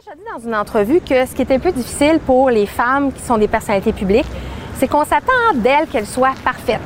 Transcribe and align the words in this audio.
déjà 0.00 0.14
dit 0.14 0.24
dans 0.30 0.46
une 0.46 0.54
entrevue 0.54 1.00
que 1.00 1.24
ce 1.24 1.34
qui 1.34 1.42
est 1.42 1.50
un 1.50 1.58
peu 1.58 1.72
difficile 1.72 2.18
pour 2.24 2.50
les 2.50 2.66
femmes 2.66 3.12
qui 3.12 3.22
sont 3.22 3.38
des 3.38 3.48
personnalités 3.48 3.92
publiques, 3.92 4.26
c'est 4.74 4.88
qu'on 4.88 5.04
s'attend 5.04 5.54
d'elles 5.54 5.86
qu'elles 5.90 6.06
soient 6.06 6.34
parfaites. 6.44 6.80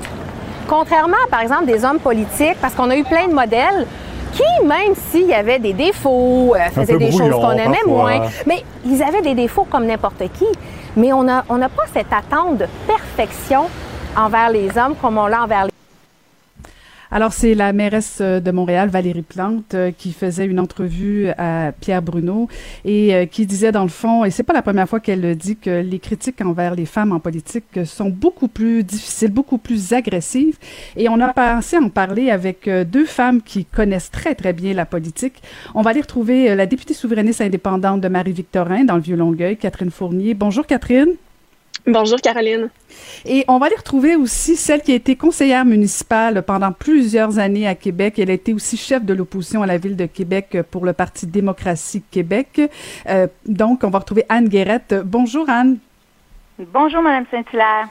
Contrairement, 0.68 1.16
par 1.28 1.40
exemple, 1.40 1.66
des 1.66 1.84
hommes 1.84 1.98
politiques, 1.98 2.56
parce 2.60 2.74
qu'on 2.74 2.88
a 2.90 2.96
eu 2.96 3.02
plein 3.02 3.26
de 3.26 3.34
modèles 3.34 3.86
qui, 4.32 4.64
même 4.64 4.94
s'il 4.94 5.26
y 5.26 5.34
avait 5.34 5.58
des 5.58 5.72
défauts, 5.72 6.54
euh, 6.54 6.70
faisaient 6.72 6.98
des 6.98 7.10
choses 7.10 7.32
qu'on 7.32 7.50
aimait 7.52 7.84
moins, 7.84 8.20
mais 8.46 8.62
ils 8.84 9.02
avaient 9.02 9.22
des 9.22 9.34
défauts 9.34 9.66
comme 9.68 9.86
n'importe 9.86 10.22
qui. 10.34 10.46
Mais 10.96 11.12
on 11.12 11.24
n'a 11.24 11.44
on 11.48 11.58
pas 11.58 11.86
cette 11.92 12.12
attente 12.12 12.58
de 12.58 12.66
perfection 12.86 13.68
envers 14.16 14.50
les 14.50 14.68
hommes 14.78 14.94
comme 15.00 15.18
on 15.18 15.26
l'a 15.26 15.42
envers 15.42 15.64
les 15.64 15.69
alors, 17.12 17.32
c'est 17.32 17.54
la 17.54 17.72
mairesse 17.72 18.18
euh, 18.20 18.38
de 18.38 18.52
Montréal, 18.52 18.88
Valérie 18.88 19.22
Plante, 19.22 19.74
euh, 19.74 19.90
qui 19.90 20.12
faisait 20.12 20.46
une 20.46 20.60
entrevue 20.60 21.30
à 21.38 21.72
Pierre 21.72 22.02
Bruno 22.02 22.48
et 22.84 23.14
euh, 23.14 23.26
qui 23.26 23.46
disait, 23.46 23.72
dans 23.72 23.82
le 23.82 23.88
fond, 23.88 24.24
et 24.24 24.30
c'est 24.30 24.44
pas 24.44 24.52
la 24.52 24.62
première 24.62 24.88
fois 24.88 25.00
qu'elle 25.00 25.20
le 25.20 25.34
dit, 25.34 25.56
que 25.56 25.80
les 25.80 25.98
critiques 25.98 26.40
envers 26.40 26.76
les 26.76 26.86
femmes 26.86 27.10
en 27.10 27.18
politique 27.18 27.80
sont 27.84 28.10
beaucoup 28.10 28.46
plus 28.46 28.84
difficiles, 28.84 29.32
beaucoup 29.32 29.58
plus 29.58 29.92
agressives. 29.92 30.56
Et 30.96 31.08
on 31.08 31.18
a 31.20 31.32
pensé 31.32 31.78
en 31.78 31.88
parler 31.88 32.30
avec 32.30 32.68
deux 32.68 33.06
femmes 33.06 33.42
qui 33.42 33.64
connaissent 33.64 34.12
très, 34.12 34.36
très 34.36 34.52
bien 34.52 34.72
la 34.72 34.86
politique. 34.86 35.42
On 35.74 35.82
va 35.82 35.90
aller 35.90 36.02
retrouver 36.02 36.54
la 36.54 36.66
députée 36.66 36.94
souverainiste 36.94 37.40
indépendante 37.40 38.00
de 38.00 38.08
Marie-Victorin 38.08 38.84
dans 38.84 38.94
le 38.94 39.02
Vieux-Longueuil, 39.02 39.56
Catherine 39.56 39.90
Fournier. 39.90 40.34
Bonjour, 40.34 40.64
Catherine. 40.66 41.16
Bonjour 41.86 42.20
Caroline. 42.20 42.68
Et 43.24 43.44
on 43.48 43.58
va 43.58 43.66
aller 43.66 43.76
retrouver 43.76 44.16
aussi 44.16 44.56
celle 44.56 44.82
qui 44.82 44.92
a 44.92 44.94
été 44.94 45.16
conseillère 45.16 45.64
municipale 45.64 46.42
pendant 46.42 46.72
plusieurs 46.72 47.38
années 47.38 47.66
à 47.66 47.74
Québec. 47.74 48.18
Elle 48.18 48.30
a 48.30 48.34
été 48.34 48.52
aussi 48.52 48.76
chef 48.76 49.04
de 49.04 49.14
l'opposition 49.14 49.62
à 49.62 49.66
la 49.66 49.78
ville 49.78 49.96
de 49.96 50.06
Québec 50.06 50.58
pour 50.70 50.84
le 50.84 50.92
Parti 50.92 51.26
démocratie 51.26 52.02
Québec. 52.10 52.60
Euh, 53.08 53.26
donc, 53.46 53.84
on 53.84 53.90
va 53.90 54.00
retrouver 54.00 54.24
Anne 54.28 54.48
Guérette. 54.48 54.94
Bonjour 55.04 55.48
Anne. 55.48 55.78
Bonjour 56.58 57.00
Madame 57.02 57.24
Saint-Hilaire. 57.30 57.88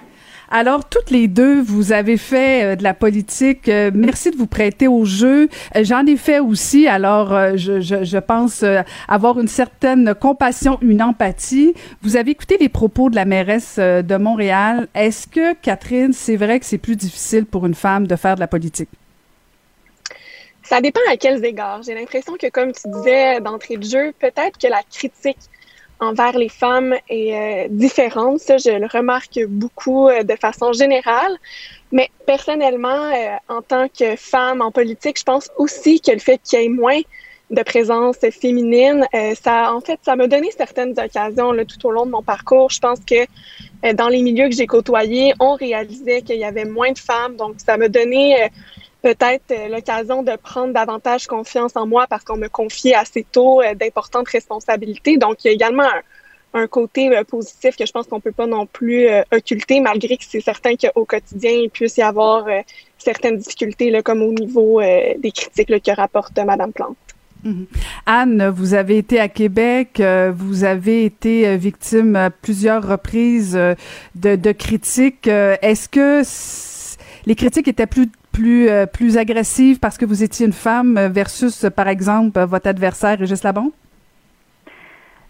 Alors, 0.52 0.89
toutes 0.89 1.11
les 1.11 1.28
deux, 1.28 1.61
vous 1.61 1.92
avez 1.92 2.17
fait 2.17 2.64
euh, 2.64 2.75
de 2.75 2.81
la 2.81 2.95
politique. 2.95 3.69
Euh, 3.69 3.92
merci 3.94 4.31
de 4.31 4.36
vous 4.36 4.47
prêter 4.47 4.88
au 4.88 5.06
jeu. 5.06 5.47
Euh, 5.75 5.83
j'en 5.83 6.03
ai 6.08 6.17
fait 6.17 6.39
aussi. 6.39 6.88
Alors, 6.88 7.30
je, 7.56 8.17
pense 8.19 8.64
avoir 9.08 9.39
une 9.39 9.47
certaine 9.47 10.16
compassion, 10.16 10.80
une 10.81 11.03
empathie. 11.03 11.75
Vous 12.02 12.17
avez 12.17 12.31
écouté 12.31 12.58
les 12.59 12.69
propos 12.69 13.11
de 13.11 13.16
la 13.16 13.25
mairesse 13.25 13.78
de 13.78 14.17
Montréal. 14.17 14.88
Est-ce 14.95 15.28
que, 15.28 15.53
Catherine, 15.53 16.14
c'est 16.14 16.36
vrai 16.36 16.59
que 16.59 16.66
c'est 16.66 16.78
plus 16.80 16.95
difficile 16.95 17.45
pour 17.45 17.66
une 17.66 17.75
femme 17.75 18.08
de 18.08 18.16
faire 18.16 18.36
de 18.36 18.39
la 18.39 18.47
politique? 18.47 18.89
Ça 20.63 20.81
dépend 20.81 21.00
à 21.09 21.17
quels 21.17 21.44
égards. 21.45 21.81
J'ai 21.84 21.95
l'impression 21.95 22.34
que, 22.39 22.50
comme 22.50 22.72
tu 22.72 22.89
disais 22.89 23.39
d'entrée 23.39 23.78
de 23.78 23.84
jeu, 23.84 24.13
peut-être 24.19 24.58
que 24.59 24.67
la 24.67 24.81
critique 24.91 25.38
envers 26.00 26.38
les 26.38 26.50
femmes 26.50 26.95
est 27.09 27.33
euh, 27.33 27.67
différente. 27.69 28.39
Ça, 28.39 28.58
je 28.58 28.69
le 28.69 28.88
remarque 28.88 29.39
beaucoup 29.47 30.08
euh, 30.08 30.23
de 30.23 30.36
façon 30.36 30.73
générale. 30.73 31.36
Mais 31.91 32.09
personnellement, 32.25 32.89
euh, 32.89 33.36
en 33.47 33.61
tant 33.61 33.88
que 33.88 34.16
femme 34.16 34.61
en 34.61 34.72
politique, 34.72 35.19
je 35.19 35.23
pense 35.23 35.50
aussi 35.58 36.00
que 36.00 36.11
le 36.11 36.19
fait 36.19 36.39
qu'il 36.44 36.61
y 36.61 36.66
ait 36.66 36.69
moins 36.69 37.02
de 37.50 37.64
présence 37.64 38.17
féminine, 38.39 39.08
ça, 39.41 39.73
en 39.73 39.81
fait, 39.81 40.00
ça 40.03 40.16
m'a 40.16 40.28
donné 40.28 40.52
certaines 40.56 40.94
occasions 41.00 41.52
là, 41.52 41.66
tout 41.66 41.83
au 41.88 41.89
long 41.89 42.06
de 42.06 42.11
mon 42.11 42.22
parcours. 42.22 42.69
Je 42.69 42.78
pense 42.78 43.00
que 43.00 43.25
dans 43.94 44.08
les 44.08 44.22
milieux 44.22 44.50
que 44.50 44.56
j'ai 44.56 44.67
côtoyés, 44.67 45.34
on 45.39 45.56
réalisait 45.56 46.22
qu'il 46.22 46.36
y 46.36 46.44
avait 46.44 46.66
moins 46.66 46.91
de 46.91 47.00
femmes. 47.00 47.38
Donc, 47.38 47.56
ça 47.58 47.75
m'a 47.75 47.88
donné 47.88 48.52
peut-être 49.02 49.52
euh, 49.52 49.69
l'occasion 49.69 50.23
de 50.23 50.36
prendre 50.36 50.73
davantage 50.73 51.28
confiance 51.28 51.75
en 51.75 51.88
moi 51.88 52.05
parce 52.09 52.23
qu'on 52.23 52.38
me 52.38 52.50
confie 52.50 52.94
assez 52.94 53.25
tôt 53.30 53.61
euh, 53.61 53.73
d'importantes 53.75 54.28
responsabilités. 54.28 55.17
Donc, 55.17 55.44
il 55.44 55.47
y 55.47 55.52
a 55.52 55.53
également 55.53 55.88
un, 56.53 56.67
côté 56.67 57.16
euh, 57.16 57.23
positif 57.23 57.78
que 57.78 57.86
je 57.86 57.91
pense 57.91 58.08
qu'on 58.08 58.19
peut 58.19 58.31
pas 58.31 58.47
non 58.47 58.66
plus 58.66 59.08
occulter, 59.31 59.80
malgré 59.80 60.17
que 60.17 60.23
c'est 60.28 60.41
certain 60.41 60.75
qu'au 60.75 61.06
quotidien, 61.06 61.52
il 61.52 61.69
puisse 61.69 61.97
y 61.97 62.02
avoir 62.02 62.45
certaines 62.97 63.38
difficultés, 63.38 64.01
comme 64.03 64.22
au 64.22 64.34
niveau 64.34 64.81
des 64.81 65.31
critiques 65.31 65.68
que 65.68 65.96
rapporte 65.96 66.38
Madame 66.40 66.73
Plante. 66.73 66.97
Mm-hmm. 67.46 67.66
Anne, 68.07 68.50
vous 68.50 68.73
avez 68.73 68.97
été 68.97 69.19
à 69.19 69.29
Québec, 69.29 70.02
vous 70.34 70.63
avez 70.63 71.06
été 71.06 71.56
victime 71.56 72.16
à 72.16 72.31
plusieurs 72.31 72.85
reprises 72.85 73.57
de 74.16 74.52
critiques. 74.52 75.28
Est-ce 75.28 75.88
que 75.88 76.23
les 77.28 77.35
critiques 77.35 77.68
étaient 77.68 77.85
plus 77.85 78.09
plus, 78.39 78.69
euh, 78.69 78.85
plus 78.85 79.17
agressive 79.17 79.79
parce 79.79 79.97
que 79.97 80.05
vous 80.05 80.23
étiez 80.23 80.45
une 80.45 80.53
femme 80.53 80.97
versus, 81.11 81.66
par 81.75 81.89
exemple, 81.89 82.39
votre 82.39 82.67
adversaire 82.67 83.19
Régis 83.19 83.44
Labon? 83.44 83.73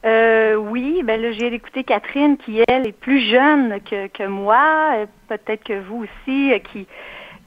Euh, 0.05 0.55
oui, 0.55 1.01
ben 1.03 1.19
là, 1.19 1.31
j'ai 1.31 1.51
écouté 1.53 1.83
Catherine 1.83 2.37
qui, 2.37 2.61
elle, 2.67 2.87
est 2.87 2.97
plus 2.97 3.19
jeune 3.21 3.79
que, 3.81 4.07
que 4.07 4.27
moi, 4.27 4.93
euh, 4.93 5.05
peut-être 5.27 5.63
que 5.63 5.79
vous 5.81 6.03
aussi, 6.03 6.53
qui, 6.71 6.85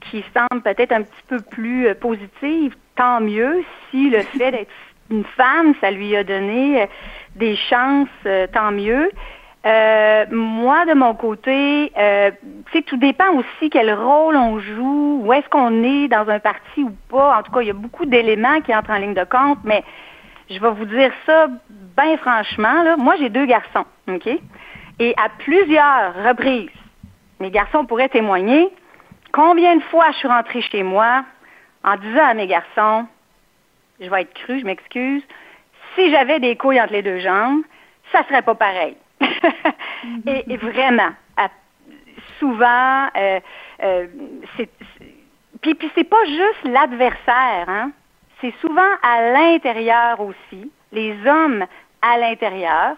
qui 0.00 0.24
semble 0.34 0.62
peut-être 0.62 0.92
un 0.92 1.02
petit 1.02 1.22
peu 1.28 1.38
plus 1.38 1.94
positive. 1.94 2.74
Tant 2.96 3.20
mieux 3.20 3.62
si 3.90 4.10
le 4.10 4.20
fait 4.36 4.50
d'être 4.50 4.70
une 5.10 5.24
femme, 5.24 5.74
ça 5.80 5.92
lui 5.92 6.16
a 6.16 6.24
donné 6.24 6.88
des 7.36 7.54
chances, 7.56 8.08
tant 8.52 8.72
mieux. 8.72 9.10
Euh, 9.64 10.26
moi, 10.30 10.84
de 10.86 10.94
mon 10.94 11.14
côté, 11.14 11.92
euh, 11.96 12.30
tout 12.86 12.96
dépend 12.96 13.30
aussi 13.34 13.70
quel 13.70 13.94
rôle 13.94 14.36
on 14.36 14.58
joue, 14.58 15.20
où 15.24 15.32
est-ce 15.32 15.48
qu'on 15.48 15.84
est 15.84 16.08
dans 16.08 16.28
un 16.28 16.40
parti 16.40 16.82
ou 16.82 16.90
pas. 17.08 17.38
En 17.38 17.42
tout 17.42 17.52
cas, 17.52 17.60
il 17.60 17.68
y 17.68 17.70
a 17.70 17.74
beaucoup 17.74 18.04
d'éléments 18.04 18.60
qui 18.60 18.74
entrent 18.74 18.90
en 18.90 18.98
ligne 18.98 19.14
de 19.14 19.24
compte, 19.24 19.58
mais 19.62 19.84
je 20.50 20.58
vais 20.58 20.70
vous 20.70 20.84
dire 20.84 21.12
ça 21.26 21.46
bien 21.96 22.16
franchement. 22.16 22.82
Là. 22.82 22.96
Moi, 22.96 23.14
j'ai 23.18 23.28
deux 23.28 23.46
garçons, 23.46 23.84
OK? 24.08 24.28
Et 24.98 25.14
à 25.16 25.28
plusieurs 25.38 26.14
reprises, 26.28 26.70
mes 27.38 27.50
garçons 27.50 27.86
pourraient 27.86 28.08
témoigner 28.08 28.68
combien 29.32 29.76
de 29.76 29.82
fois 29.84 30.10
je 30.12 30.18
suis 30.18 30.28
rentrée 30.28 30.62
chez 30.62 30.82
moi 30.82 31.24
en 31.84 31.96
disant 31.96 32.24
à 32.24 32.34
mes 32.34 32.46
garçons, 32.46 33.06
je 34.00 34.10
vais 34.10 34.22
être 34.22 34.34
cru, 34.34 34.60
je 34.60 34.64
m'excuse, 34.64 35.22
si 35.94 36.10
j'avais 36.10 36.40
des 36.40 36.56
couilles 36.56 36.80
entre 36.80 36.92
les 36.92 37.02
deux 37.02 37.20
jambes, 37.20 37.62
ça 38.12 38.24
serait 38.24 38.42
pas 38.42 38.54
pareil. 38.54 38.96
Et, 40.26 40.56
vraiment, 40.56 41.12
souvent, 42.38 43.08
euh, 43.16 43.40
euh, 43.82 44.06
c'est, 44.56 44.68
puis, 45.60 45.76
c'est 45.94 46.04
pas 46.08 46.24
juste 46.24 46.64
l'adversaire, 46.64 47.68
hein? 47.68 47.92
c'est 48.40 48.52
souvent 48.60 48.90
à 49.02 49.32
l'intérieur 49.32 50.20
aussi, 50.20 50.70
les 50.90 51.16
hommes 51.26 51.64
à 52.02 52.18
l'intérieur. 52.18 52.96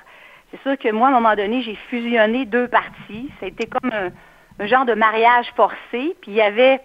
C'est 0.50 0.62
sûr 0.62 0.78
que 0.78 0.90
moi, 0.90 1.08
à 1.08 1.10
un 1.10 1.14
moment 1.14 1.36
donné, 1.36 1.62
j'ai 1.62 1.76
fusionné 1.90 2.46
deux 2.46 2.68
a 3.42 3.46
été 3.46 3.66
comme 3.66 3.91
un, 3.92 4.66
genre 4.66 4.86
de 4.86 4.94
mariage 4.94 5.46
forcé. 5.56 6.16
Puis 6.22 6.28
il 6.28 6.34
y 6.34 6.41
avait 6.41 6.80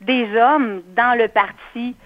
des 0.00 0.28
hommes 0.36 0.82
dans 0.94 1.18
le 1.18 1.28
parti 1.28 1.96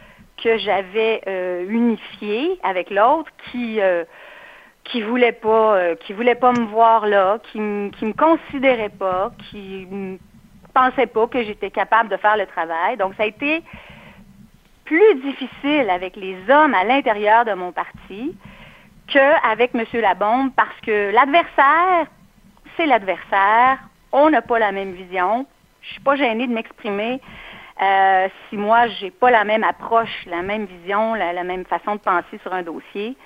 que 0.42 0.56
j'avais 0.58 1.20
euh, 1.26 1.66
unifié 1.68 2.58
avec 2.62 2.90
l'autre 2.90 3.30
qui 3.50 3.80
qui 4.88 5.02
voulait 5.02 5.32
pas, 5.32 5.76
euh, 5.76 5.94
qui 5.96 6.12
voulait 6.12 6.34
pas 6.34 6.52
me 6.52 6.64
voir 6.66 7.06
là, 7.06 7.38
qui, 7.44 7.58
qui 7.98 8.04
me 8.04 8.12
considérait 8.12 8.88
pas, 8.88 9.30
qui 9.50 9.86
pensait 10.74 11.06
pas 11.06 11.26
que 11.26 11.42
j'étais 11.42 11.70
capable 11.70 12.08
de 12.08 12.16
faire 12.16 12.36
le 12.36 12.46
travail. 12.46 12.96
Donc 12.96 13.14
ça 13.16 13.24
a 13.24 13.26
été 13.26 13.62
plus 14.84 15.14
difficile 15.16 15.90
avec 15.90 16.16
les 16.16 16.36
hommes 16.48 16.74
à 16.74 16.84
l'intérieur 16.84 17.44
de 17.44 17.52
mon 17.52 17.72
parti 17.72 18.34
qu'avec 19.08 19.74
M. 19.74 19.84
Labombe 20.00 20.52
parce 20.56 20.80
que 20.82 21.12
l'adversaire, 21.12 22.06
c'est 22.76 22.86
l'adversaire. 22.86 23.78
On 24.12 24.30
n'a 24.30 24.42
pas 24.42 24.58
la 24.58 24.72
même 24.72 24.92
vision. 24.92 25.46
Je 25.82 25.90
suis 25.92 26.00
pas 26.00 26.16
gênée 26.16 26.46
de 26.46 26.52
m'exprimer. 26.52 27.20
Euh, 27.80 28.28
si 28.48 28.56
moi, 28.56 28.88
j'ai 28.88 29.10
pas 29.10 29.30
la 29.30 29.44
même 29.44 29.62
approche, 29.62 30.26
la 30.26 30.42
même 30.42 30.64
vision, 30.64 31.14
la 31.14 31.44
même 31.44 31.64
façon 31.66 31.94
de 31.96 32.00
penser 32.00 32.38
sur 32.42 32.52
un 32.52 32.62
dossier. 32.62 33.16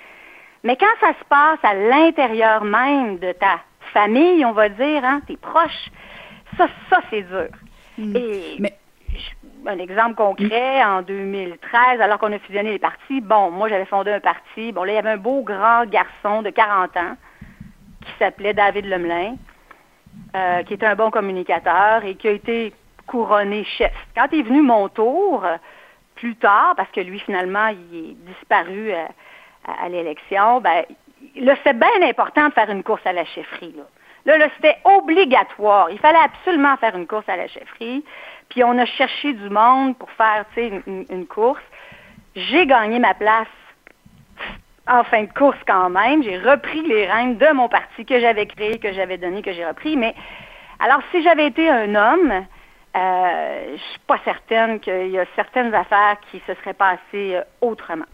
Mais 0.64 0.76
quand 0.76 0.86
ça 1.00 1.12
se 1.18 1.24
passe 1.28 1.58
à 1.62 1.74
l'intérieur 1.74 2.64
même 2.64 3.18
de 3.18 3.32
ta 3.32 3.60
famille, 3.92 4.44
on 4.44 4.52
va 4.52 4.68
dire, 4.68 5.04
hein, 5.04 5.20
tes 5.26 5.36
proches, 5.36 5.90
ça, 6.56 6.68
ça 6.88 7.00
c'est 7.10 7.22
dur. 7.22 7.48
Hmm. 7.98 8.16
Et 8.16 8.72
un 9.66 9.78
exemple 9.78 10.14
concret, 10.14 10.82
en 10.84 11.02
2013, 11.02 12.00
alors 12.00 12.18
qu'on 12.18 12.32
a 12.32 12.38
fusionné 12.38 12.72
les 12.72 12.78
partis, 12.78 13.20
bon, 13.20 13.50
moi 13.50 13.68
j'avais 13.68 13.84
fondé 13.84 14.10
un 14.10 14.20
parti, 14.20 14.72
bon 14.72 14.84
là 14.84 14.92
il 14.92 14.94
y 14.96 14.98
avait 14.98 15.10
un 15.10 15.16
beau 15.16 15.42
grand 15.42 15.84
garçon 15.86 16.42
de 16.42 16.50
40 16.50 16.96
ans 16.96 17.16
qui 18.04 18.12
s'appelait 18.18 18.54
David 18.54 18.86
Lemelin, 18.86 19.36
euh, 20.34 20.62
qui 20.64 20.74
était 20.74 20.86
un 20.86 20.96
bon 20.96 21.10
communicateur 21.10 22.04
et 22.04 22.16
qui 22.16 22.28
a 22.28 22.32
été 22.32 22.72
couronné 23.06 23.64
chef. 23.64 23.92
Quand 24.16 24.32
est 24.32 24.42
venu 24.42 24.62
mon 24.62 24.88
tour, 24.88 25.44
plus 26.16 26.36
tard, 26.36 26.74
parce 26.76 26.90
que 26.90 27.00
lui 27.00 27.20
finalement 27.20 27.68
il 27.68 27.98
est 27.98 28.14
disparu 28.26 28.92
euh, 28.92 29.04
à, 29.64 29.88
l'élection, 29.88 30.60
ben, 30.60 30.84
là, 31.36 31.54
c'est 31.64 31.78
bien 31.78 32.08
important 32.08 32.48
de 32.48 32.52
faire 32.52 32.70
une 32.70 32.82
course 32.82 33.04
à 33.04 33.12
la 33.12 33.24
chefferie. 33.24 33.74
Là, 34.24 34.38
là, 34.38 34.48
c'était 34.56 34.76
obligatoire. 34.84 35.90
Il 35.90 35.98
fallait 35.98 36.18
absolument 36.18 36.76
faire 36.76 36.96
une 36.96 37.06
course 37.06 37.28
à 37.28 37.36
la 37.36 37.48
chefferie. 37.48 38.04
Puis 38.48 38.62
on 38.62 38.78
a 38.78 38.86
cherché 38.86 39.32
du 39.32 39.50
monde 39.50 39.96
pour 39.96 40.10
faire 40.10 40.44
une, 40.56 41.06
une, 41.10 41.26
course. 41.26 41.62
J'ai 42.36 42.66
gagné 42.66 42.98
ma 42.98 43.14
place 43.14 43.48
en 44.88 45.04
fin 45.04 45.22
de 45.22 45.32
course 45.32 45.58
quand 45.66 45.90
même, 45.90 46.22
j'ai 46.22 46.38
repris 46.38 46.82
les 46.82 47.06
rênes 47.06 47.38
de 47.38 47.52
mon 47.52 47.68
parti 47.68 48.04
que 48.04 48.18
j'avais 48.18 48.46
créé, 48.46 48.78
que 48.78 48.92
j'avais 48.92 49.16
donné, 49.16 49.42
que 49.42 49.52
j'ai 49.52 49.64
repris. 49.64 49.96
Mais 49.96 50.14
alors, 50.80 51.00
si 51.12 51.22
j'avais 51.22 51.46
été 51.46 51.68
un 51.68 51.94
homme, 51.94 52.44
euh, 52.96 53.76
je 53.76 53.82
suis 53.82 54.00
pas 54.06 54.18
certaine 54.24 54.80
qu'il 54.80 55.08
y 55.08 55.18
a 55.18 55.24
certaines 55.36 55.74
affaires 55.74 56.16
qui 56.30 56.42
se 56.46 56.54
seraient 56.54 56.74
passées 56.74 57.36
euh, 57.36 57.42
autrement. 57.60 58.04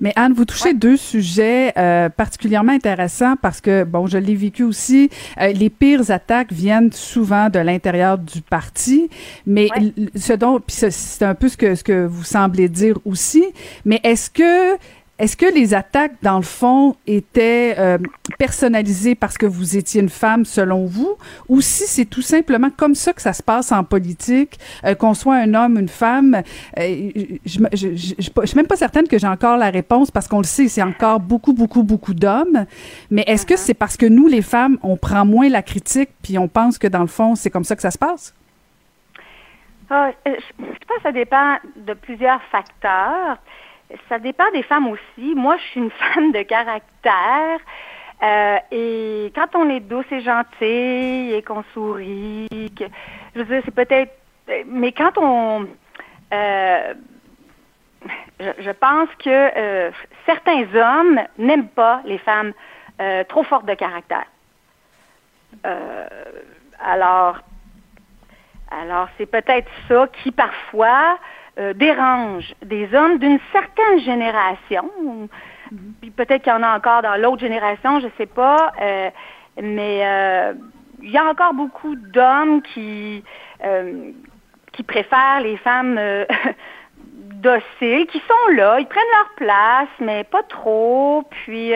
Mais 0.00 0.12
Anne, 0.16 0.32
vous 0.32 0.44
touchez 0.44 0.74
deux 0.74 0.96
sujets 0.96 1.72
euh, 1.76 2.08
particulièrement 2.08 2.72
intéressants 2.72 3.36
parce 3.40 3.60
que, 3.60 3.84
bon, 3.84 4.06
je 4.06 4.18
l'ai 4.18 4.34
vécu 4.34 4.62
aussi, 4.62 5.10
euh, 5.40 5.52
les 5.52 5.70
pires 5.70 6.10
attaques 6.10 6.52
viennent 6.52 6.92
souvent 6.92 7.48
de 7.48 7.58
l'intérieur 7.58 8.18
du 8.18 8.42
parti, 8.42 9.08
mais 9.46 9.68
ce 10.14 10.32
dont, 10.32 10.60
puis 10.60 10.76
c'est 10.90 11.24
un 11.24 11.34
peu 11.34 11.48
ce 11.48 11.56
que, 11.56 11.74
ce 11.74 11.84
que 11.84 12.06
vous 12.06 12.24
semblez 12.24 12.68
dire 12.68 12.98
aussi, 13.04 13.44
mais 13.84 14.00
est-ce 14.02 14.30
que 14.30 14.76
est-ce 15.18 15.36
que 15.36 15.46
les 15.46 15.72
attaques, 15.72 16.12
dans 16.22 16.36
le 16.36 16.42
fond, 16.42 16.94
étaient 17.06 17.74
euh, 17.78 17.96
personnalisées 18.38 19.14
parce 19.14 19.38
que 19.38 19.46
vous 19.46 19.76
étiez 19.76 20.02
une 20.02 20.10
femme, 20.10 20.44
selon 20.44 20.84
vous, 20.84 21.16
ou 21.48 21.62
si 21.62 21.84
c'est 21.84 22.04
tout 22.04 22.20
simplement 22.20 22.68
comme 22.68 22.94
ça 22.94 23.14
que 23.14 23.22
ça 23.22 23.32
se 23.32 23.42
passe 23.42 23.72
en 23.72 23.82
politique, 23.82 24.58
euh, 24.84 24.94
qu'on 24.94 25.14
soit 25.14 25.36
un 25.36 25.54
homme, 25.54 25.78
une 25.78 25.88
femme? 25.88 26.42
Euh, 26.78 27.10
je, 27.46 27.60
je, 27.72 27.88
je, 27.96 28.46
suis 28.46 28.56
même 28.56 28.66
pas 28.66 28.76
certaine 28.76 29.08
que 29.08 29.18
j'ai 29.18 29.26
encore 29.26 29.56
la 29.56 29.70
réponse 29.70 30.10
parce 30.10 30.28
qu'on 30.28 30.38
le 30.38 30.44
sait, 30.44 30.68
c'est 30.68 30.82
encore 30.82 31.20
beaucoup, 31.20 31.54
beaucoup, 31.54 31.82
beaucoup 31.82 32.12
d'hommes. 32.12 32.66
Mais 33.10 33.24
est-ce 33.26 33.46
que 33.46 33.54
uh-huh. 33.54 33.58
c'est 33.58 33.74
parce 33.74 33.96
que 33.96 34.04
nous, 34.04 34.26
les 34.26 34.42
femmes, 34.42 34.78
on 34.82 34.98
prend 34.98 35.24
moins 35.24 35.48
la 35.48 35.62
critique 35.62 36.10
puis 36.22 36.36
on 36.36 36.48
pense 36.48 36.76
que 36.76 36.88
dans 36.88 37.00
le 37.00 37.06
fond, 37.06 37.36
c'est 37.36 37.48
comme 37.48 37.64
ça 37.64 37.74
que 37.74 37.82
ça 37.82 37.90
se 37.90 37.98
passe? 37.98 38.34
Ah, 39.88 40.10
je 40.26 40.30
pense 40.58 40.96
que 40.98 41.02
ça 41.02 41.12
dépend 41.12 41.56
de 41.76 41.94
plusieurs 41.94 42.42
facteurs 42.50 43.38
ça 44.08 44.18
dépend 44.18 44.50
des 44.52 44.62
femmes 44.62 44.88
aussi. 44.88 45.34
Moi, 45.34 45.56
je 45.58 45.62
suis 45.62 45.80
une 45.80 45.90
femme 46.14 46.32
de 46.32 46.42
caractère. 46.42 47.58
Euh, 48.22 48.58
et 48.70 49.32
quand 49.34 49.54
on 49.54 49.68
est 49.68 49.80
douce 49.80 50.06
et 50.10 50.20
gentille 50.20 51.34
et 51.34 51.42
qu'on 51.42 51.62
sourit, 51.74 52.48
que, 52.76 52.84
je 53.34 53.42
veux 53.42 53.56
dire, 53.56 53.62
c'est 53.64 53.74
peut-être. 53.74 54.12
Mais 54.66 54.92
quand 54.92 55.18
on. 55.18 55.66
Euh, 56.32 56.94
je, 58.40 58.70
pense 58.70 59.08
que 59.18 59.28
euh, 59.30 59.90
certains 60.24 60.64
hommes 60.74 61.20
n'aiment 61.38 61.68
pas 61.68 62.00
les 62.04 62.18
femmes 62.18 62.52
trop 63.28 63.42
fortes 63.42 63.66
de 63.66 63.74
caractère. 63.74 64.24
alors, 66.80 67.40
alors 68.70 69.08
c'est 69.18 69.26
peut-être 69.26 69.70
ça 69.86 70.08
qui 70.22 70.32
parfois 70.32 71.18
euh, 71.58 71.72
dérange 71.72 72.54
des 72.62 72.94
hommes 72.94 73.18
d'une 73.18 73.38
certaine 73.50 73.98
génération. 74.00 74.90
Puis 76.02 76.10
peut-être 76.10 76.42
qu'il 76.42 76.52
y 76.52 76.56
en 76.56 76.62
a 76.62 76.76
encore 76.76 77.00
dans 77.00 77.16
l'autre 77.16 77.40
génération, 77.40 77.98
je 78.00 78.06
ne 78.06 78.10
sais 78.18 78.26
pas. 78.26 78.72
Euh, 78.80 79.10
mais 79.62 80.00
euh, 80.04 80.52
il 81.02 81.10
y 81.10 81.16
a 81.16 81.24
encore 81.24 81.54
beaucoup 81.54 81.94
d'hommes 81.96 82.60
qui 82.62 83.24
qui 84.72 84.82
préfèrent 84.82 85.40
les 85.40 85.56
femmes 85.56 85.98
dociles, 87.06 88.06
qui 88.06 88.18
sont 88.18 88.54
là, 88.54 88.78
ils 88.78 88.86
prennent 88.86 89.02
leur 89.12 89.30
place, 89.36 89.88
mais 90.00 90.24
pas 90.24 90.42
trop. 90.42 91.24
Puis 91.30 91.72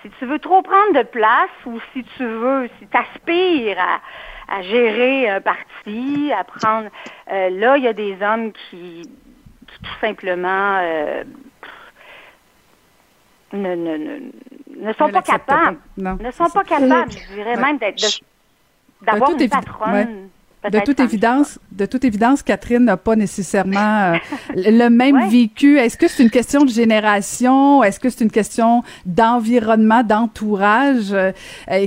si 0.00 0.10
tu 0.18 0.24
veux 0.24 0.38
trop 0.38 0.62
prendre 0.62 0.94
de 0.94 1.02
place 1.02 1.50
ou 1.66 1.78
si 1.92 2.02
tu 2.16 2.24
veux, 2.24 2.70
si 2.78 2.86
tu 2.86 2.96
aspires 2.96 3.78
à 3.78 4.00
à 4.48 4.62
gérer 4.62 5.28
un 5.28 5.40
parti, 5.40 6.32
à 6.32 6.44
prendre. 6.44 6.88
Euh, 7.30 7.50
là, 7.50 7.76
il 7.76 7.84
y 7.84 7.88
a 7.88 7.92
des 7.92 8.16
hommes 8.22 8.52
qui, 8.52 9.02
qui 9.66 9.78
tout 9.82 10.00
simplement 10.00 10.78
euh, 10.78 11.24
ne, 13.52 13.74
ne, 13.74 13.96
ne, 13.96 14.86
ne, 14.86 14.92
sont 14.94 15.10
pas 15.10 15.22
capables. 15.22 15.78
ne 15.96 16.30
sont 16.30 16.48
pas 16.50 16.64
capables, 16.64 17.12
je 17.12 17.34
dirais 17.34 17.56
même 17.56 17.78
d'être 17.78 18.20
d'avoir 19.02 19.30
une 19.30 19.48
patronne. 19.48 20.28
De 20.64 20.80
toute 20.80 20.98
évidence, 20.98 21.58
de 21.70 21.86
toute 21.86 22.04
évidence, 22.04 22.42
Catherine 22.42 22.84
n'a 22.84 22.96
pas 22.96 23.14
nécessairement 23.14 24.14
euh, 24.14 24.16
le 24.56 24.88
même 24.88 25.28
vécu. 25.28 25.78
Est-ce 25.78 25.96
que 25.96 26.08
c'est 26.08 26.22
une 26.22 26.30
question 26.30 26.64
de 26.64 26.70
génération? 26.70 27.84
Est-ce 27.84 28.00
que 28.00 28.10
c'est 28.10 28.24
une 28.24 28.30
question 28.30 28.82
d'environnement, 29.06 30.02
d'entourage? 30.02 31.12
Euh, 31.12 31.32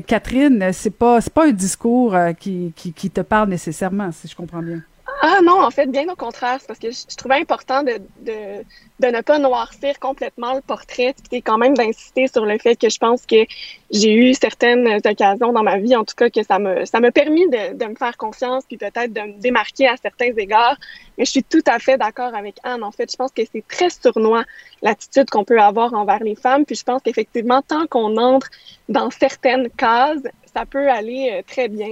Catherine, 0.08 0.72
c'est 0.72 0.98
pas 0.98 1.20
c'est 1.20 1.34
pas 1.34 1.48
un 1.48 1.52
discours 1.52 2.16
euh, 2.16 2.32
qui, 2.32 2.74
qui, 2.76 2.94
qui 2.94 3.10
te 3.10 3.22
parle 3.22 3.50
nécessairement, 3.50 4.10
si 4.12 4.28
je 4.30 4.36
comprends 4.36 4.62
bien. 4.62 4.82
Ah 5.24 5.40
non, 5.44 5.62
en 5.62 5.70
fait, 5.70 5.86
bien 5.86 6.08
au 6.12 6.16
contraire, 6.16 6.60
parce 6.68 6.80
que 6.80 6.90
je, 6.90 7.16
trouvais 7.16 7.36
important 7.36 7.84
de, 7.84 8.00
de, 8.26 8.64
de, 9.02 9.08
ne 9.08 9.22
pas 9.22 9.40
noircir 9.40 10.00
complètement 10.00 10.54
le 10.54 10.62
portrait, 10.62 11.14
puis 11.30 11.42
quand 11.42 11.58
même 11.58 11.76
d'insister 11.76 12.28
sur 12.28 12.46
le 12.46 12.58
fait 12.58 12.76
que 12.76 12.90
je 12.90 12.98
pense 12.98 13.26
que 13.26 13.46
j'ai 13.92 14.14
eu 14.14 14.34
certaines 14.34 14.88
occasions 15.06 15.52
dans 15.52 15.64
ma 15.64 15.78
vie, 15.78 15.96
en 15.96 16.06
tout 16.06 16.16
cas, 16.16 16.30
que 16.30 16.44
ça 16.44 16.60
me 16.60 16.86
ça 16.86 17.00
m'a 17.00 17.12
permis 17.12 17.48
de, 17.50 17.74
de 17.74 17.86
me 17.86 17.96
faire 17.96 18.16
confiance, 18.18 18.64
puis 18.68 18.78
peut-être 18.78 19.12
de 19.12 19.22
me 19.22 19.42
démarquer 19.42 19.88
à 19.88 19.98
certains 19.98 20.32
égards. 20.38 20.78
Mais 21.18 21.26
je 21.26 21.32
suis 21.32 21.44
tout 21.44 21.64
à 21.68 21.80
fait 21.80 21.98
d'accord 21.98 22.34
avec 22.36 22.56
Anne. 22.64 22.84
En 22.84 22.92
fait, 22.92 23.12
je 23.12 23.18
pense 23.18 23.32
que 23.32 23.42
c'est 23.52 23.66
très 23.68 23.90
sournois 23.90 24.44
l'attitude 24.82 25.30
qu'on 25.30 25.44
peut 25.44 25.60
avoir 25.60 25.94
envers 25.94 26.24
les 26.24 26.36
femmes, 26.36 26.66
puis 26.66 26.76
je 26.76 26.84
pense 26.84 27.02
qu'effectivement, 27.04 27.62
tant 27.62 27.88
qu'on 27.88 28.18
entre 28.18 28.50
dans 28.90 29.10
certaines 29.10 29.70
cases, 29.72 30.24
ça 30.54 30.66
peut 30.66 30.90
aller 30.90 31.30
euh, 31.32 31.42
très 31.48 31.68
bien. 31.68 31.92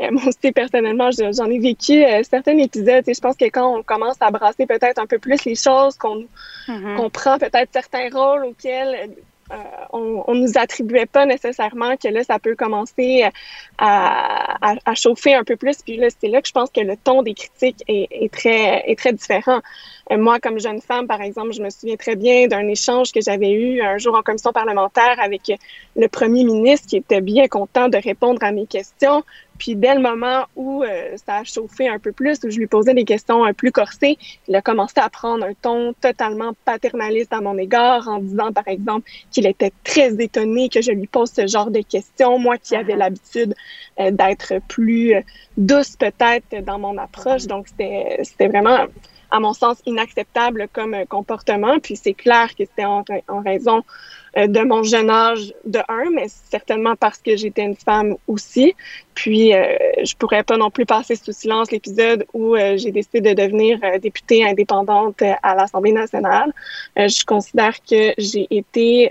Euh, 0.00 0.08
moi 0.10 0.22
aussi, 0.26 0.52
personnellement, 0.52 1.10
j'en 1.10 1.50
ai 1.50 1.58
vécu 1.58 2.04
euh, 2.04 2.22
certains 2.28 2.56
épisodes. 2.58 3.04
Et 3.06 3.14
je 3.14 3.20
pense 3.20 3.36
que 3.36 3.44
quand 3.46 3.76
on 3.76 3.82
commence 3.82 4.16
à 4.20 4.30
brasser 4.30 4.66
peut-être 4.66 4.98
un 4.98 5.06
peu 5.06 5.18
plus 5.18 5.44
les 5.44 5.54
choses, 5.54 5.96
qu'on 5.96 6.26
mm-hmm. 6.68 7.10
prend 7.10 7.38
peut-être 7.38 7.70
certains 7.72 8.08
rôles 8.10 8.44
auxquels 8.44 9.10
euh, 9.52 9.56
on, 9.92 10.22
on 10.28 10.34
nous 10.34 10.52
attribuait 10.56 11.06
pas 11.06 11.26
nécessairement 11.26 11.96
que 11.96 12.06
là, 12.08 12.22
ça 12.22 12.38
peut 12.38 12.54
commencer 12.54 13.24
à, 13.78 14.94
chauffer 14.94 15.34
un 15.34 15.44
peu 15.44 15.56
plus. 15.56 15.82
Puis 15.82 15.96
là, 15.96 16.08
c'est 16.20 16.28
là 16.28 16.40
que 16.40 16.48
je 16.48 16.52
pense 16.52 16.70
que 16.70 16.80
le 16.80 16.96
ton 16.96 17.22
des 17.22 17.34
critiques 17.34 17.82
est, 17.88 18.32
très, 18.32 18.88
est 18.88 18.98
très 18.98 19.12
différent. 19.12 19.60
moi, 20.10 20.38
comme 20.38 20.60
jeune 20.60 20.80
femme, 20.80 21.06
par 21.06 21.20
exemple, 21.20 21.52
je 21.52 21.62
me 21.62 21.70
souviens 21.70 21.96
très 21.96 22.16
bien 22.16 22.46
d'un 22.46 22.68
échange 22.68 23.12
que 23.12 23.20
j'avais 23.20 23.50
eu 23.50 23.82
un 23.82 23.98
jour 23.98 24.14
en 24.14 24.22
commission 24.22 24.52
parlementaire 24.52 25.16
avec 25.18 25.52
le 25.96 26.08
premier 26.08 26.44
ministre 26.44 26.86
qui 26.88 26.96
était 26.98 27.20
bien 27.20 27.48
content 27.48 27.88
de 27.88 27.96
répondre 27.96 28.42
à 28.44 28.52
mes 28.52 28.66
questions. 28.66 29.24
Puis 29.60 29.76
dès 29.76 29.94
le 29.94 30.00
moment 30.00 30.46
où 30.56 30.82
euh, 30.82 31.16
ça 31.26 31.36
a 31.36 31.44
chauffé 31.44 31.86
un 31.86 31.98
peu 31.98 32.12
plus, 32.12 32.38
où 32.44 32.50
je 32.50 32.58
lui 32.58 32.66
posais 32.66 32.94
des 32.94 33.04
questions 33.04 33.44
un 33.44 33.52
plus 33.52 33.70
corsées, 33.70 34.16
il 34.48 34.56
a 34.56 34.62
commencé 34.62 34.94
à 34.96 35.10
prendre 35.10 35.44
un 35.44 35.52
ton 35.52 35.92
totalement 36.00 36.54
paternaliste 36.64 37.32
à 37.34 37.42
mon 37.42 37.58
égard, 37.58 38.08
en 38.08 38.20
disant 38.20 38.52
par 38.52 38.66
exemple 38.68 39.08
qu'il 39.30 39.46
était 39.46 39.72
très 39.84 40.14
étonné 40.18 40.70
que 40.70 40.80
je 40.80 40.92
lui 40.92 41.06
pose 41.06 41.30
ce 41.30 41.46
genre 41.46 41.70
de 41.70 41.82
questions, 41.82 42.38
moi 42.38 42.56
qui 42.56 42.74
avais 42.74 42.94
uh-huh. 42.94 42.98
l'habitude 42.98 43.54
euh, 44.00 44.10
d'être 44.10 44.54
plus 44.66 45.14
euh, 45.14 45.20
douce 45.58 45.94
peut-être 45.94 46.64
dans 46.64 46.78
mon 46.78 46.96
approche. 46.96 47.44
Donc 47.46 47.68
c'était 47.68 48.18
c'était 48.22 48.48
vraiment 48.48 48.86
à 49.30 49.40
mon 49.40 49.52
sens, 49.52 49.78
inacceptable 49.86 50.68
comme 50.72 50.96
comportement. 51.08 51.78
Puis 51.78 51.96
c'est 51.96 52.14
clair 52.14 52.48
que 52.50 52.64
c'était 52.64 52.84
en, 52.84 53.04
en, 53.28 53.40
raison 53.40 53.82
euh, 54.36 54.46
de 54.46 54.60
mon 54.60 54.82
jeune 54.82 55.10
âge 55.10 55.52
de 55.64 55.80
un, 55.88 56.10
mais 56.12 56.26
certainement 56.28 56.96
parce 56.96 57.18
que 57.18 57.36
j'étais 57.36 57.62
une 57.62 57.76
femme 57.76 58.16
aussi. 58.26 58.74
Puis 59.14 59.54
euh, 59.54 59.76
je 60.02 60.14
pourrais 60.16 60.42
pas 60.42 60.56
non 60.56 60.70
plus 60.70 60.86
passer 60.86 61.16
sous 61.16 61.32
silence 61.32 61.70
l'épisode 61.70 62.26
où 62.32 62.54
euh, 62.54 62.76
j'ai 62.76 62.92
décidé 62.92 63.20
de 63.20 63.40
devenir 63.40 63.78
députée 64.00 64.44
indépendante 64.44 65.22
à 65.42 65.54
l'Assemblée 65.54 65.92
nationale. 65.92 66.52
je 66.96 67.24
considère 67.24 67.74
que 67.82 68.12
j'ai 68.18 68.46
été 68.50 69.10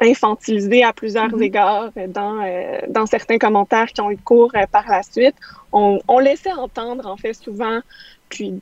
infantilisée 0.00 0.82
à 0.82 0.92
plusieurs 0.92 1.28
mm-hmm. 1.28 1.42
égards 1.42 1.90
dans, 2.08 2.40
dans 2.88 3.06
certains 3.06 3.38
commentaires 3.38 3.86
qui 3.86 4.00
ont 4.00 4.10
eu 4.10 4.16
cours 4.16 4.52
par 4.70 4.88
la 4.88 5.02
suite. 5.02 5.36
On, 5.72 6.00
on 6.08 6.18
laissait 6.18 6.52
entendre, 6.52 7.06
en 7.06 7.16
fait, 7.16 7.34
souvent, 7.34 7.80
puis 8.28 8.50
euh, 8.50 8.58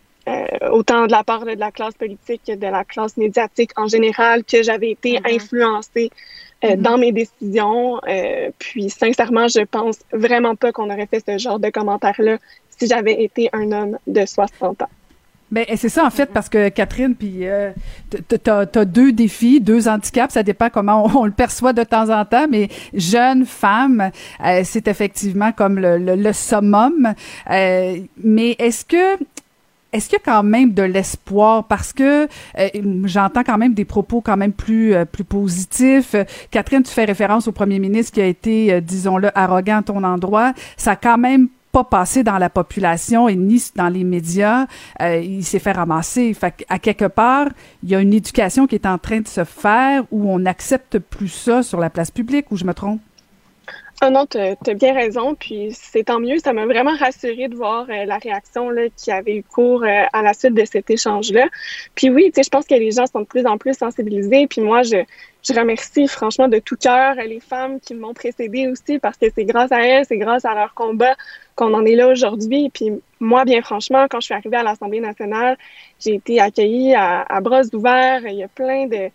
autant 0.71 1.07
de 1.07 1.12
la 1.12 1.25
part 1.25 1.45
de 1.45 1.53
la 1.53 1.71
classe 1.71 1.95
politique 1.95 2.43
que 2.47 2.55
de 2.55 2.67
la 2.67 2.85
classe 2.85 3.17
médiatique 3.17 3.71
en 3.77 3.89
général, 3.89 4.45
que 4.45 4.62
j'avais 4.62 4.91
été 4.91 5.19
mm-hmm. 5.19 5.35
influencée 5.35 6.11
euh, 6.65 6.69
mm-hmm. 6.69 6.83
dans 6.83 6.99
mes 6.99 7.12
décisions. 7.12 8.00
Euh, 8.07 8.50
puis 8.59 8.91
sincèrement, 8.91 9.49
je 9.49 9.65
pense 9.65 9.99
vraiment 10.12 10.57
pas 10.57 10.73
qu'on 10.73 10.91
aurait 10.91 11.07
fait 11.07 11.25
ce 11.27 11.39
genre 11.39 11.59
de 11.59 11.71
commentaires-là 11.71 12.37
si 12.69 12.87
j'avais 12.87 13.23
été 13.23 13.49
un 13.53 13.73
homme 13.73 13.99
de 14.07 14.27
60 14.27 14.83
ans. 14.83 14.89
Ben, 15.50 15.65
c'est 15.75 15.89
ça, 15.89 16.05
en 16.05 16.11
fait, 16.11 16.27
parce 16.27 16.49
que 16.49 16.69
Catherine, 16.69 17.17
puis 17.17 17.49
euh, 17.49 17.73
t'as 18.45 18.67
as 18.73 18.85
deux 18.85 19.11
défis, 19.11 19.61
deux 19.61 19.89
handicaps, 19.89 20.35
ça 20.35 20.45
dépend 20.45 20.71
comment 20.71 21.11
on, 21.19 21.25
le 21.25 21.33
perçoit 21.33 21.73
de 21.73 21.83
temps 21.83 22.09
en 22.09 22.25
temps, 22.25 22.47
mais 22.49 22.69
jeune 22.95 23.45
femme, 23.47 24.12
c'est 24.62 24.87
effectivement 24.87 25.50
comme 25.50 25.81
le, 25.81 25.99
le, 25.99 26.15
le 26.15 26.33
summum. 26.33 27.15
mais 27.49 28.55
est-ce 28.61 28.85
que 28.85 29.19
est-ce 29.92 30.09
qu'il 30.09 30.18
y 30.18 30.28
a 30.28 30.32
quand 30.32 30.42
même 30.42 30.73
de 30.73 30.82
l'espoir? 30.82 31.64
Parce 31.64 31.92
que 31.92 32.26
euh, 32.59 32.68
j'entends 33.04 33.42
quand 33.42 33.59
même 33.59 33.75
des 33.75 33.85
propos 33.85 34.20
quand 34.20 34.37
même 34.37 34.52
plus 34.52 34.94
euh, 34.94 35.04
plus 35.04 35.25
positifs. 35.25 36.14
Catherine, 36.50 36.82
tu 36.82 36.92
fais 36.92 37.04
référence 37.04 37.49
au 37.49 37.52
premier 37.52 37.78
ministre 37.78 38.12
qui 38.12 38.20
a 38.20 38.26
été, 38.26 38.73
euh, 38.73 38.80
disons-le, 38.80 39.37
arrogant 39.37 39.78
à 39.78 39.82
ton 39.82 40.04
endroit. 40.04 40.52
Ça 40.76 40.92
a 40.92 40.97
quand 40.97 41.18
même 41.18 41.49
pas 41.73 41.85
passé 41.85 42.25
dans 42.25 42.38
la 42.38 42.50
population 42.50 43.28
et 43.28 43.37
ni 43.37 43.62
dans 43.76 43.88
les 43.88 44.02
médias. 44.02 44.66
Il 45.00 45.44
s'est 45.44 45.61
fait 45.61 45.70
ramasser. 45.70 46.35
Fait 46.35 46.66
à 46.68 46.80
quelque 46.80 47.04
part, 47.04 47.47
il 47.85 47.90
y 47.90 47.94
a 47.94 48.00
une 48.00 48.12
éducation 48.12 48.66
qui 48.66 48.75
est 48.75 48.87
en 48.87 48.99
train 48.99 49.20
de 49.20 49.28
se 49.28 49.44
faire 49.44 50.02
où 50.11 50.28
on 50.28 50.40
n'accepte 50.40 50.99
plus 50.99 51.28
ça 51.28 51.62
sur 51.62 51.78
la 51.78 51.88
place 51.88 52.11
publique, 52.11 52.50
ou 52.50 52.56
je 52.56 52.64
me 52.64 52.75
trompe? 52.75 53.00
Ah 54.02 54.09
non, 54.09 54.25
tu 54.25 54.38
as, 54.38 54.75
bien 54.75 54.95
raison, 54.95 55.35
puis 55.35 55.73
c'est 55.73 56.04
tant 56.04 56.21
mieux. 56.21 56.38
Ça 56.38 56.54
m'a 56.54 56.64
vraiment 56.64 56.97
rassuré 56.97 57.49
de 57.49 57.54
voir 57.54 57.87
euh, 57.90 58.07
la 58.07 58.16
réaction 58.16 58.71
là, 58.71 58.85
qui 58.97 59.12
avait 59.12 59.37
eu 59.37 59.42
cours 59.42 59.85
euh, 59.85 60.04
à 60.14 60.23
la 60.23 60.33
suite 60.33 60.54
de 60.54 60.64
cet 60.64 60.88
échange-là. 60.88 61.49
Puis 61.95 62.09
oui, 62.09 62.33
je 62.35 62.49
pense 62.49 62.64
que 62.64 62.75
les 62.75 62.92
gens 62.92 63.04
sont 63.07 63.21
de 63.21 63.26
plus 63.26 63.45
en 63.45 63.59
plus 63.59 63.75
sensibilisés. 63.75 64.47
Puis 64.47 64.62
moi, 64.62 64.83
je, 64.85 65.04
je 65.42 65.52
remercie 65.52 66.09
franchement 66.09 66.49
de 66.49 66.59
tout 66.61 66.76
cœur 66.76 67.16
les 67.16 67.40
femmes 67.40 67.78
qui 67.78 67.95
m'ont 67.95 68.14
précédée 68.14 68.69
aussi, 68.69 68.99
parce 68.99 69.19
que 69.19 69.26
c'est 69.35 69.45
grâce 69.45 69.71
à 69.71 69.83
elles, 69.85 70.07
c'est 70.07 70.16
grâce 70.16 70.47
à 70.47 70.54
leur 70.54 70.73
combat 70.73 71.14
qu'on 71.54 71.75
en 71.75 71.85
est 71.85 71.95
là 71.95 72.09
aujourd'hui. 72.09 72.71
Puis 72.73 72.92
moi, 73.21 73.45
bien 73.45 73.61
franchement, 73.61 74.07
quand 74.09 74.21
je 74.21 74.26
suis 74.26 74.35
arrivée 74.35 74.57
à 74.57 74.62
l'Assemblée 74.62 75.00
nationale, 75.00 75.59
j'ai 75.99 76.14
été 76.14 76.40
accueillie 76.40 76.95
à, 76.95 77.21
à 77.28 77.42
bras 77.42 77.64
ouverts. 77.75 78.23
Il 78.26 78.37
y 78.37 78.42
a 78.42 78.49
plein 78.49 78.87
de 78.87 79.11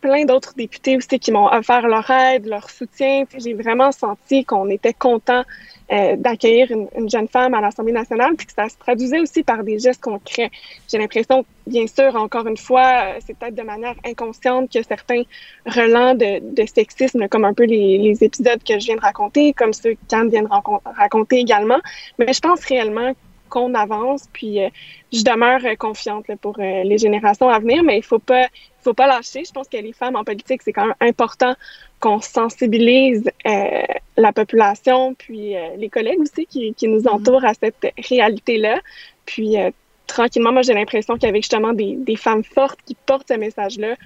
plein 0.00 0.24
d'autres 0.24 0.54
députés 0.56 0.96
aussi 0.96 1.18
qui 1.18 1.32
m'ont 1.32 1.46
offert 1.46 1.86
leur 1.86 2.08
aide, 2.10 2.46
leur 2.46 2.70
soutien. 2.70 3.24
J'ai 3.36 3.54
vraiment 3.54 3.92
senti 3.92 4.44
qu'on 4.44 4.68
était 4.70 4.92
content 4.92 5.44
euh, 5.90 6.16
d'accueillir 6.16 6.70
une, 6.70 7.08
jeune 7.08 7.28
femme 7.28 7.54
à 7.54 7.60
l'Assemblée 7.60 7.92
nationale, 7.92 8.34
puis 8.36 8.46
que 8.46 8.52
ça 8.52 8.68
se 8.68 8.76
traduisait 8.76 9.20
aussi 9.20 9.42
par 9.42 9.64
des 9.64 9.78
gestes 9.78 10.02
concrets. 10.02 10.50
J'ai 10.86 10.98
l'impression, 10.98 11.46
bien 11.66 11.86
sûr, 11.86 12.14
encore 12.16 12.46
une 12.46 12.58
fois, 12.58 13.04
euh, 13.04 13.20
c'est 13.24 13.36
peut-être 13.36 13.54
de 13.54 13.62
manière 13.62 13.94
inconsciente 14.04 14.70
que 14.70 14.82
certains 14.82 15.22
relents 15.64 16.14
de, 16.14 16.40
de 16.54 16.66
sexisme, 16.66 17.26
comme 17.28 17.44
un 17.46 17.54
peu 17.54 17.64
les, 17.64 17.98
les, 17.98 18.22
épisodes 18.22 18.62
que 18.62 18.78
je 18.78 18.86
viens 18.86 18.96
de 18.96 19.00
raconter, 19.00 19.54
comme 19.54 19.72
ceux 19.72 19.96
qu'Anne 20.08 20.28
vient 20.28 20.42
de 20.42 20.48
raconter 20.96 21.38
également, 21.38 21.78
mais 22.18 22.32
je 22.32 22.40
pense 22.40 22.64
réellement 22.66 23.14
qu'on 23.48 23.74
avance, 23.74 24.28
puis 24.32 24.62
euh, 24.62 24.68
je 25.12 25.22
demeure 25.22 25.60
confiante 25.78 26.26
pour 26.40 26.58
les 26.58 26.98
générations 26.98 27.48
à 27.48 27.58
venir, 27.58 27.82
mais 27.82 27.98
il 27.98 28.04
faut 28.04 28.18
pas 28.18 28.48
faut 28.88 28.94
pas 28.94 29.06
lâcher. 29.06 29.44
Je 29.44 29.52
pense 29.52 29.68
que 29.68 29.76
les 29.76 29.92
femmes 29.92 30.16
en 30.16 30.24
politique, 30.24 30.62
c'est 30.62 30.72
quand 30.72 30.86
même 30.86 30.94
important 31.00 31.54
qu'on 32.00 32.20
sensibilise 32.20 33.30
euh, 33.46 33.82
la 34.16 34.32
population, 34.32 35.14
puis 35.14 35.56
euh, 35.56 35.76
les 35.76 35.88
collègues 35.88 36.20
aussi 36.20 36.46
qui, 36.46 36.74
qui 36.74 36.88
nous 36.88 37.02
mm-hmm. 37.02 37.08
entourent 37.10 37.44
à 37.44 37.54
cette 37.54 37.92
réalité-là. 38.08 38.80
Puis 39.26 39.58
euh, 39.58 39.70
tranquillement, 40.06 40.52
moi 40.52 40.62
j'ai 40.62 40.74
l'impression 40.74 41.18
qu'avec 41.18 41.42
justement 41.42 41.72
des, 41.72 41.96
des, 41.96 42.16
femmes 42.16 42.44
fortes 42.44 42.78
qui 42.86 42.96
portent 43.06 43.28
ce 43.28 43.34
message-là, 43.34 43.96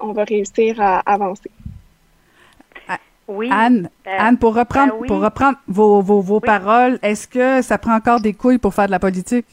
on 0.00 0.12
va 0.12 0.24
réussir 0.24 0.80
à 0.80 1.00
avancer. 1.00 1.50
Oui. 3.28 3.48
Anne, 3.52 3.90
Anne, 4.04 4.38
pour 4.38 4.54
reprendre, 4.54 4.94
ben 5.00 5.06
pour 5.06 5.20
reprendre 5.20 5.58
vos, 5.66 6.00
vos, 6.00 6.20
vos 6.20 6.40
paroles, 6.40 6.98
est-ce 7.02 7.26
que 7.26 7.60
ça 7.62 7.76
prend 7.76 7.94
encore 7.94 8.20
des 8.20 8.34
couilles 8.34 8.58
pour 8.58 8.72
faire 8.72 8.86
de 8.86 8.92
la 8.92 9.00
politique? 9.00 9.46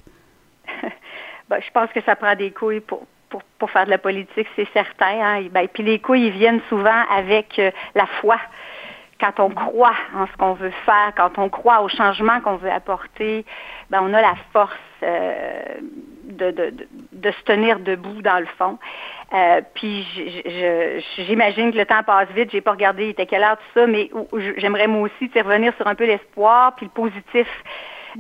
ben, 1.50 1.60
je 1.60 1.72
pense 1.72 1.90
que 1.92 2.02
ça 2.02 2.16
prend 2.16 2.36
des 2.36 2.52
couilles 2.52 2.82
pour, 2.82 3.04
pour, 3.58 3.70
faire 3.72 3.86
de 3.86 3.90
la 3.90 3.98
politique, 3.98 4.48
c'est 4.56 4.68
certain. 4.74 5.20
Hein. 5.22 5.48
Ben, 5.52 5.68
puis 5.68 5.84
les 5.84 6.00
couilles, 6.00 6.28
ils 6.28 6.32
viennent 6.32 6.62
souvent 6.70 7.04
avec 7.10 7.58
euh, 7.58 7.72
la 7.96 8.06
foi. 8.06 8.38
Quand 9.24 9.40
on 9.42 9.50
croit 9.52 9.96
en 10.14 10.28
ce 10.28 10.36
qu'on 10.38 10.54
veut 10.54 10.74
faire, 10.86 11.14
quand 11.16 11.38
on 11.38 11.48
croit 11.48 11.82
au 11.82 11.88
changement 11.88 12.42
qu'on 12.42 12.58
veut 12.58 12.70
apporter, 12.70 13.46
ben, 13.90 14.02
on 14.04 14.14
a 14.14 14.20
la 14.20 14.36
force 14.52 14.74
euh, 15.02 15.62
de, 16.26 16.52
de, 16.52 16.74
de, 17.14 17.32
se 17.32 17.44
tenir 17.44 17.80
debout 17.80 18.22
dans 18.22 18.40
le 18.40 18.46
fond. 18.58 18.78
Euh, 19.34 19.62
puis 19.76 20.06
j'imagine 21.20 21.72
que 21.72 21.78
le 21.78 21.86
temps 21.86 22.04
passe 22.04 22.28
vite. 22.36 22.52
J'ai 22.52 22.60
pas 22.60 22.72
regardé 22.72 23.06
il 23.06 23.10
était 23.12 23.26
quelle 23.26 23.44
heure 23.44 23.58
tout 23.58 23.80
ça, 23.80 23.88
mais 23.88 24.10
j'aimerais 24.58 24.88
moi 24.88 25.04
aussi 25.04 25.32
revenir 25.40 25.74
sur 25.78 25.88
un 25.88 25.96
peu 25.96 26.06
l'espoir 26.06 26.76
puis 26.76 26.88
le 26.88 26.92
positif. 26.92 27.48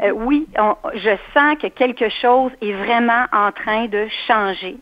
Euh, 0.01 0.11
oui, 0.11 0.47
je 0.95 1.17
sens 1.33 1.57
que 1.61 1.67
quelque 1.67 2.07
chose 2.09 2.51
est 2.61 2.71
vraiment 2.71 3.25
en 3.33 3.51
train 3.51 3.87
de 3.87 4.07
changer. 4.27 4.77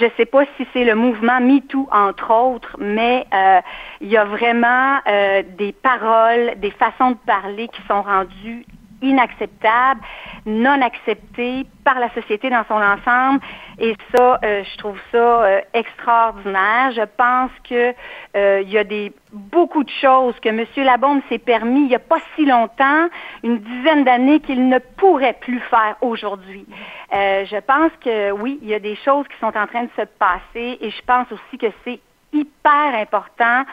Je 0.00 0.06
ne 0.06 0.10
sais 0.16 0.24
pas 0.24 0.44
si 0.56 0.66
c'est 0.72 0.84
le 0.84 0.94
mouvement 0.94 1.42
MeToo, 1.42 1.86
entre 1.92 2.32
autres, 2.32 2.74
mais 2.78 3.26
euh, 3.34 3.60
il 4.00 4.08
y 4.08 4.16
a 4.16 4.24
vraiment 4.24 4.98
euh, 5.06 5.42
des 5.58 5.72
paroles, 5.72 6.54
des 6.56 6.70
façons 6.70 7.10
de 7.10 7.18
parler 7.26 7.68
qui 7.68 7.82
sont 7.86 8.00
rendues 8.00 8.64
inacceptable, 9.02 10.00
non 10.46 10.80
accepté 10.82 11.66
par 11.84 11.98
la 11.98 12.10
société 12.10 12.50
dans 12.50 12.64
son 12.68 12.74
ensemble. 12.74 13.40
Et 13.78 13.96
ça, 14.14 14.38
euh, 14.44 14.62
je 14.64 14.78
trouve 14.78 14.98
ça 15.10 15.18
euh, 15.18 15.60
extraordinaire. 15.74 16.92
Je 16.92 17.04
pense 17.16 17.50
que 17.68 17.94
euh, 18.36 18.62
il 18.62 18.70
y 18.70 18.78
a 18.78 18.84
des 18.84 19.12
beaucoup 19.32 19.84
de 19.84 19.90
choses 19.90 20.34
que 20.40 20.48
M. 20.48 20.64
Labombe 20.76 21.20
s'est 21.28 21.38
permis 21.38 21.82
il 21.82 21.88
n'y 21.88 21.94
a 21.94 22.00
pas 22.00 22.18
si 22.34 22.44
longtemps, 22.44 23.08
une 23.42 23.58
dizaine 23.58 24.04
d'années, 24.04 24.40
qu'il 24.40 24.68
ne 24.68 24.78
pourrait 24.78 25.36
plus 25.40 25.60
faire 25.70 25.96
aujourd'hui. 26.00 26.66
je 27.12 27.60
pense 27.60 27.92
que 28.04 28.32
oui, 28.32 28.58
il 28.62 28.68
y 28.68 28.74
a 28.74 28.80
des 28.80 28.96
choses 28.96 29.26
qui 29.28 29.38
sont 29.38 29.56
en 29.56 29.66
train 29.66 29.84
de 29.84 29.90
se 29.96 30.02
passer 30.18 30.78
et 30.80 30.90
je 30.90 31.02
pense 31.06 31.26
aussi 31.30 31.58
que 31.58 31.66
c'est 31.84 32.00
hyper 32.32 32.94
important 32.94 33.64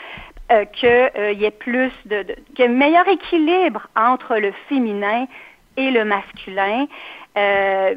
euh, 0.51 0.65
qu'il 0.65 0.89
euh, 0.89 1.33
y 1.33 1.45
ait 1.45 1.51
plus 1.51 1.91
de, 2.05 2.25
de 2.57 2.67
meilleur 2.67 3.07
équilibre 3.07 3.87
entre 3.95 4.37
le 4.37 4.53
féminin 4.69 5.27
et 5.75 5.91
le 5.91 6.05
masculin. 6.05 6.87
Euh, 7.37 7.95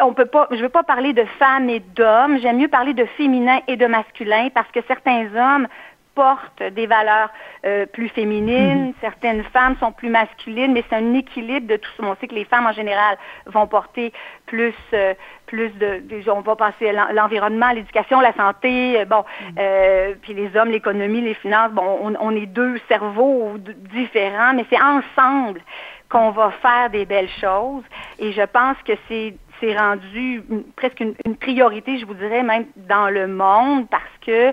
on 0.00 0.12
peut 0.12 0.26
pas, 0.26 0.48
je 0.50 0.56
veux 0.56 0.68
pas 0.68 0.82
parler 0.82 1.12
de 1.12 1.24
femmes 1.38 1.68
et 1.68 1.80
d'hommes. 1.80 2.38
J'aime 2.40 2.58
mieux 2.58 2.68
parler 2.68 2.94
de 2.94 3.04
féminin 3.16 3.60
et 3.68 3.76
de 3.76 3.86
masculin 3.86 4.48
parce 4.54 4.70
que 4.70 4.80
certains 4.88 5.26
hommes 5.36 5.68
portent 6.14 6.62
des 6.62 6.86
valeurs 6.86 7.30
euh, 7.64 7.86
plus 7.86 8.08
féminines, 8.08 8.86
mhm. 8.86 8.94
certaines 9.00 9.42
femmes 9.44 9.76
sont 9.80 9.92
plus 9.92 10.08
masculines, 10.08 10.72
mais 10.72 10.84
c'est 10.88 10.96
un 10.96 11.14
équilibre 11.14 11.66
de 11.66 11.76
tout 11.76 11.90
ça. 11.96 12.04
On 12.04 12.16
sait 12.16 12.28
que 12.28 12.34
les 12.34 12.44
femmes 12.44 12.66
en 12.66 12.72
général 12.72 13.16
vont 13.46 13.66
porter 13.66 14.12
plus, 14.46 14.74
euh, 14.92 15.14
plus 15.46 15.70
de, 15.70 16.02
on 16.30 16.40
va 16.40 16.56
passer 16.56 16.92
l'environnement, 17.12 17.70
l'éducation, 17.72 18.20
la 18.20 18.32
santé, 18.34 19.00
euh, 19.00 19.04
bon, 19.04 19.24
mhm. 19.56 20.16
puis 20.22 20.34
les 20.34 20.56
hommes, 20.56 20.70
l'économie, 20.70 21.20
les 21.20 21.34
finances. 21.34 21.72
Bon, 21.72 21.98
on, 22.02 22.14
on 22.20 22.30
est 22.36 22.46
deux 22.46 22.78
cerveaux 22.88 23.54
différents, 23.58 24.54
mais 24.54 24.64
c'est 24.70 24.80
ensemble 24.80 25.60
qu'on 26.08 26.30
va 26.30 26.50
faire 26.62 26.90
des 26.90 27.06
belles 27.06 27.30
choses. 27.40 27.82
Et 28.18 28.32
je 28.32 28.42
pense 28.42 28.76
que 28.86 28.92
c'est 29.08 29.34
c'est 29.60 29.76
rendu 29.76 30.42
presque 30.76 31.00
une, 31.00 31.14
une, 31.24 31.36
priorité, 31.36 31.98
je 31.98 32.06
vous 32.06 32.14
dirais 32.14 32.42
même 32.42 32.66
dans 32.76 33.08
le 33.08 33.26
monde, 33.26 33.88
parce 33.88 34.02
que 34.24 34.30
euh, 34.30 34.52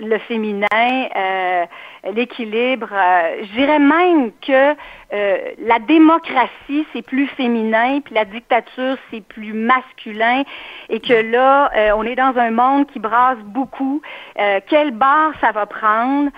le 0.00 0.18
féminin, 0.26 0.66
euh, 0.72 1.64
l'équilibre. 2.12 2.88
je 3.40 3.52
dirais 3.52 3.78
même 3.78 4.32
que 4.40 4.74
la 5.12 5.78
démocratie, 5.80 6.86
c'est 6.92 7.02
plus 7.02 7.26
féminin, 7.28 8.00
puis 8.00 8.14
la 8.14 8.24
dictature, 8.24 8.96
c'est 9.10 9.20
plus 9.22 9.52
masculin, 9.52 10.42
et 10.88 11.00
que 11.00 11.14
là, 11.14 11.70
on 11.96 12.04
est 12.04 12.16
dans 12.16 12.36
un 12.36 12.50
monde 12.50 12.86
qui 12.86 12.98
brasse 12.98 13.38
beaucoup. 13.38 14.02
quelle 14.66 14.90
barre 14.90 15.32
ça 15.40 15.52
va 15.52 15.66
prendre? 15.66 16.30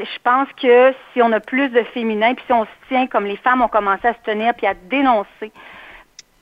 je 0.00 0.18
pense 0.24 0.48
que 0.60 0.92
si 1.12 1.22
on 1.22 1.32
a 1.32 1.40
plus 1.40 1.68
de 1.70 1.82
féminin, 1.94 2.34
puis 2.34 2.44
si 2.46 2.52
on 2.52 2.64
se 2.64 2.88
tient 2.88 3.06
comme 3.06 3.24
les 3.24 3.36
femmes 3.36 3.62
ont 3.62 3.68
commencé 3.68 4.08
à 4.08 4.14
se 4.14 4.20
tenir, 4.24 4.52
puis 4.54 4.66
à 4.66 4.74
dénoncer, 4.74 5.52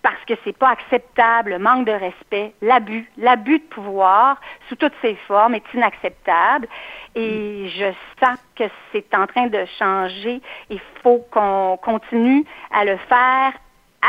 parce 0.02 0.24
que 0.26 0.34
c'est 0.44 0.56
pas 0.56 0.70
acceptable, 0.70 1.50
le 1.50 1.58
manque 1.58 1.86
de 1.86 1.92
respect, 1.92 2.52
l'abus, 2.62 3.10
l'abus 3.16 3.58
de 3.58 3.64
pouvoir 3.64 4.40
sous 4.68 4.76
toutes 4.76 4.94
ses 5.02 5.16
formes 5.26 5.54
est 5.54 5.64
inacceptable. 5.74 6.68
Et 7.14 7.68
je 7.68 7.92
sens 8.24 8.38
que 8.56 8.64
c'est 8.92 9.14
en 9.14 9.26
train 9.26 9.48
de 9.48 9.64
changer. 9.78 10.40
Il 10.70 10.80
faut 11.02 11.26
qu'on 11.30 11.78
continue 11.82 12.44
à 12.72 12.84
le 12.84 12.96
faire 13.08 13.52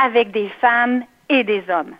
avec 0.06 0.32
des 0.32 0.50
femmes 0.62 1.04
et 1.30 1.44
des 1.44 1.64
hommes. 1.70 1.96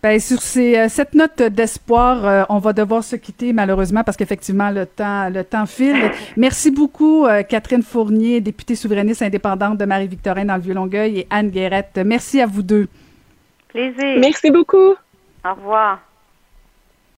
Bien, 0.00 0.16
sur 0.20 0.40
ces, 0.40 0.76
euh, 0.76 0.88
cette 0.88 1.14
note 1.14 1.42
d'espoir, 1.42 2.24
euh, 2.24 2.44
on 2.50 2.58
va 2.58 2.72
devoir 2.72 3.02
se 3.02 3.16
quitter 3.16 3.52
malheureusement 3.52 4.04
parce 4.04 4.16
qu'effectivement 4.16 4.70
le 4.70 4.86
temps 4.86 5.28
le 5.28 5.42
temps 5.42 5.66
file. 5.66 6.12
Merci 6.36 6.70
beaucoup 6.70 7.26
euh, 7.26 7.42
Catherine 7.42 7.82
Fournier, 7.82 8.40
députée 8.40 8.76
souverainiste 8.76 9.22
indépendante 9.22 9.76
de 9.76 9.84
Marie-Victorin 9.84 10.44
dans 10.44 10.54
le 10.54 10.62
Vieux-Longueuil 10.62 11.18
et 11.18 11.26
Anne 11.30 11.50
Guérette. 11.50 12.00
Merci 12.04 12.40
à 12.40 12.46
vous 12.46 12.62
deux. 12.62 12.86
Plaisir. 13.68 14.18
Merci 14.18 14.50
beaucoup. 14.50 14.94
Au 15.44 15.54
revoir. 15.54 16.00